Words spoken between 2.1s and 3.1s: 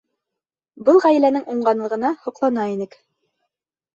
һоҡлана инек.